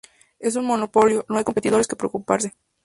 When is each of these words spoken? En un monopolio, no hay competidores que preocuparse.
En 0.39 0.57
un 0.57 0.65
monopolio, 0.65 1.25
no 1.29 1.37
hay 1.37 1.43
competidores 1.43 1.87
que 1.87 1.95
preocuparse. 1.95 2.55